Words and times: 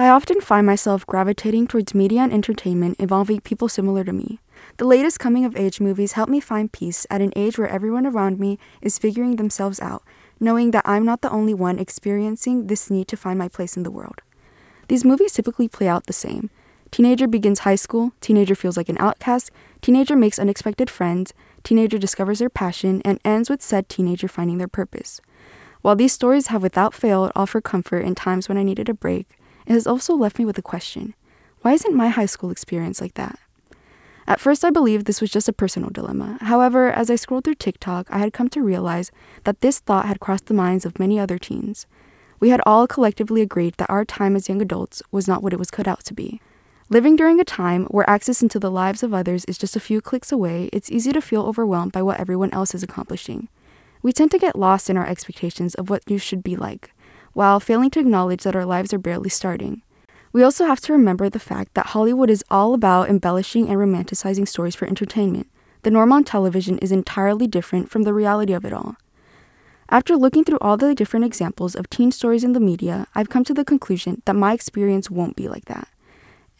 I 0.00 0.08
often 0.08 0.40
find 0.40 0.64
myself 0.66 1.04
gravitating 1.04 1.66
towards 1.66 1.94
media 1.94 2.22
and 2.22 2.32
entertainment 2.32 2.98
involving 2.98 3.42
people 3.42 3.68
similar 3.68 4.02
to 4.02 4.14
me. 4.14 4.40
The 4.78 4.86
latest 4.86 5.20
coming 5.20 5.44
of 5.44 5.54
age 5.54 5.78
movies 5.78 6.12
help 6.12 6.30
me 6.30 6.40
find 6.40 6.72
peace 6.72 7.06
at 7.10 7.20
an 7.20 7.34
age 7.36 7.58
where 7.58 7.68
everyone 7.68 8.06
around 8.06 8.40
me 8.40 8.58
is 8.80 8.98
figuring 8.98 9.36
themselves 9.36 9.78
out, 9.78 10.02
knowing 10.40 10.70
that 10.70 10.88
I'm 10.88 11.04
not 11.04 11.20
the 11.20 11.28
only 11.28 11.52
one 11.52 11.78
experiencing 11.78 12.68
this 12.68 12.90
need 12.90 13.08
to 13.08 13.16
find 13.18 13.38
my 13.38 13.48
place 13.48 13.76
in 13.76 13.82
the 13.82 13.90
world. 13.90 14.22
These 14.88 15.04
movies 15.04 15.34
typically 15.34 15.68
play 15.68 15.86
out 15.86 16.06
the 16.06 16.14
same. 16.14 16.48
Teenager 16.90 17.26
begins 17.26 17.58
high 17.58 17.74
school, 17.74 18.12
teenager 18.22 18.54
feels 18.54 18.78
like 18.78 18.88
an 18.88 18.96
outcast, 19.00 19.50
teenager 19.82 20.16
makes 20.16 20.38
unexpected 20.38 20.88
friends, 20.88 21.34
teenager 21.62 21.98
discovers 21.98 22.38
their 22.38 22.48
passion, 22.48 23.02
and 23.04 23.20
ends 23.22 23.50
with 23.50 23.60
said 23.60 23.90
teenager 23.90 24.28
finding 24.28 24.56
their 24.56 24.66
purpose. 24.66 25.20
While 25.82 25.96
these 25.96 26.14
stories 26.14 26.46
have 26.46 26.62
without 26.62 26.94
fail 26.94 27.30
offered 27.36 27.64
comfort 27.64 28.00
in 28.00 28.14
times 28.14 28.48
when 28.48 28.56
I 28.56 28.62
needed 28.62 28.88
a 28.88 28.94
break, 28.94 29.36
it 29.70 29.74
has 29.74 29.86
also 29.86 30.16
left 30.16 30.40
me 30.40 30.44
with 30.44 30.58
a 30.58 30.62
question 30.62 31.14
why 31.62 31.74
isn't 31.74 31.94
my 31.94 32.08
high 32.08 32.26
school 32.26 32.50
experience 32.50 33.00
like 33.00 33.14
that? 33.14 33.38
At 34.26 34.40
first, 34.40 34.64
I 34.64 34.70
believed 34.70 35.06
this 35.06 35.20
was 35.20 35.30
just 35.30 35.48
a 35.48 35.52
personal 35.52 35.90
dilemma. 35.90 36.38
However, 36.40 36.90
as 36.90 37.08
I 37.08 37.14
scrolled 37.14 37.44
through 37.44 37.54
TikTok, 37.54 38.08
I 38.10 38.18
had 38.18 38.32
come 38.32 38.48
to 38.48 38.64
realize 38.64 39.12
that 39.44 39.60
this 39.60 39.78
thought 39.78 40.06
had 40.06 40.18
crossed 40.18 40.46
the 40.46 40.54
minds 40.54 40.84
of 40.84 40.98
many 40.98 41.20
other 41.20 41.38
teens. 41.38 41.86
We 42.40 42.48
had 42.48 42.60
all 42.66 42.88
collectively 42.88 43.42
agreed 43.42 43.74
that 43.74 43.90
our 43.90 44.04
time 44.04 44.34
as 44.34 44.48
young 44.48 44.60
adults 44.60 45.02
was 45.12 45.28
not 45.28 45.42
what 45.42 45.52
it 45.52 45.58
was 45.58 45.70
cut 45.70 45.86
out 45.86 46.02
to 46.04 46.14
be. 46.14 46.40
Living 46.88 47.14
during 47.14 47.38
a 47.38 47.44
time 47.44 47.84
where 47.84 48.08
access 48.10 48.42
into 48.42 48.58
the 48.58 48.72
lives 48.72 49.04
of 49.04 49.14
others 49.14 49.44
is 49.44 49.58
just 49.58 49.76
a 49.76 49.80
few 49.80 50.00
clicks 50.00 50.32
away, 50.32 50.68
it's 50.72 50.90
easy 50.90 51.12
to 51.12 51.20
feel 51.20 51.42
overwhelmed 51.42 51.92
by 51.92 52.02
what 52.02 52.18
everyone 52.18 52.52
else 52.52 52.74
is 52.74 52.82
accomplishing. 52.82 53.48
We 54.02 54.12
tend 54.12 54.32
to 54.32 54.38
get 54.38 54.58
lost 54.58 54.90
in 54.90 54.96
our 54.96 55.06
expectations 55.06 55.76
of 55.76 55.90
what 55.90 56.02
you 56.10 56.18
should 56.18 56.42
be 56.42 56.56
like 56.56 56.92
while 57.32 57.60
failing 57.60 57.90
to 57.90 58.00
acknowledge 58.00 58.42
that 58.42 58.56
our 58.56 58.64
lives 58.64 58.92
are 58.92 58.98
barely 58.98 59.30
starting. 59.30 59.82
We 60.32 60.42
also 60.42 60.64
have 60.66 60.80
to 60.82 60.92
remember 60.92 61.28
the 61.28 61.40
fact 61.40 61.74
that 61.74 61.86
Hollywood 61.86 62.30
is 62.30 62.44
all 62.50 62.72
about 62.74 63.08
embellishing 63.08 63.68
and 63.68 63.78
romanticizing 63.78 64.46
stories 64.46 64.76
for 64.76 64.86
entertainment. 64.86 65.48
The 65.82 65.90
norm 65.90 66.12
on 66.12 66.24
television 66.24 66.78
is 66.78 66.92
entirely 66.92 67.46
different 67.46 67.90
from 67.90 68.04
the 68.04 68.12
reality 68.12 68.52
of 68.52 68.64
it 68.64 68.72
all. 68.72 68.96
After 69.88 70.16
looking 70.16 70.44
through 70.44 70.58
all 70.60 70.76
the 70.76 70.94
different 70.94 71.24
examples 71.24 71.74
of 71.74 71.90
teen 71.90 72.12
stories 72.12 72.44
in 72.44 72.52
the 72.52 72.60
media, 72.60 73.06
I've 73.14 73.28
come 73.28 73.42
to 73.44 73.54
the 73.54 73.64
conclusion 73.64 74.22
that 74.24 74.36
my 74.36 74.52
experience 74.52 75.10
won't 75.10 75.34
be 75.34 75.48
like 75.48 75.64
that. 75.64 75.88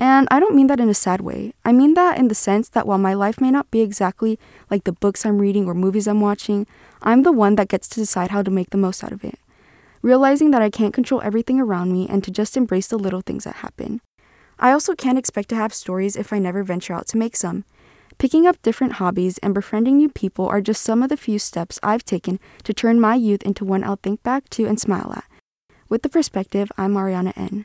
And 0.00 0.26
I 0.30 0.40
don't 0.40 0.56
mean 0.56 0.66
that 0.66 0.80
in 0.80 0.88
a 0.88 0.94
sad 0.94 1.20
way. 1.20 1.52
I 1.64 1.72
mean 1.72 1.94
that 1.94 2.18
in 2.18 2.26
the 2.26 2.34
sense 2.34 2.70
that 2.70 2.88
while 2.88 2.98
my 2.98 3.14
life 3.14 3.40
may 3.40 3.50
not 3.50 3.70
be 3.70 3.82
exactly 3.82 4.38
like 4.68 4.84
the 4.84 4.92
books 4.92 5.24
I'm 5.24 5.38
reading 5.38 5.66
or 5.66 5.74
movies 5.74 6.08
I'm 6.08 6.20
watching, 6.20 6.66
I'm 7.02 7.22
the 7.22 7.30
one 7.30 7.54
that 7.56 7.68
gets 7.68 7.86
to 7.90 8.00
decide 8.00 8.30
how 8.30 8.42
to 8.42 8.50
make 8.50 8.70
the 8.70 8.78
most 8.78 9.04
out 9.04 9.12
of 9.12 9.22
it 9.22 9.38
realizing 10.02 10.50
that 10.50 10.62
I 10.62 10.70
can't 10.70 10.94
control 10.94 11.20
everything 11.22 11.60
around 11.60 11.92
me 11.92 12.06
and 12.08 12.22
to 12.24 12.30
just 12.30 12.56
embrace 12.56 12.88
the 12.88 12.98
little 12.98 13.20
things 13.20 13.44
that 13.44 13.56
happen. 13.56 14.00
I 14.58 14.72
also 14.72 14.94
can't 14.94 15.18
expect 15.18 15.48
to 15.50 15.56
have 15.56 15.72
stories 15.72 16.16
if 16.16 16.32
I 16.32 16.38
never 16.38 16.62
venture 16.62 16.92
out 16.92 17.06
to 17.08 17.18
make 17.18 17.36
some. 17.36 17.64
Picking 18.18 18.46
up 18.46 18.60
different 18.60 18.94
hobbies 18.94 19.38
and 19.38 19.54
befriending 19.54 19.96
new 19.96 20.10
people 20.10 20.46
are 20.46 20.60
just 20.60 20.82
some 20.82 21.02
of 21.02 21.08
the 21.08 21.16
few 21.16 21.38
steps 21.38 21.78
I've 21.82 22.04
taken 22.04 22.38
to 22.64 22.74
turn 22.74 23.00
my 23.00 23.14
youth 23.14 23.42
into 23.42 23.64
one 23.64 23.82
I'll 23.82 23.96
think 23.96 24.22
back 24.22 24.50
to 24.50 24.66
and 24.66 24.78
smile 24.78 25.12
at. 25.16 25.24
With 25.88 26.02
the 26.02 26.10
perspective, 26.10 26.70
I'm 26.76 26.94
Ariana 26.94 27.32
N. 27.36 27.64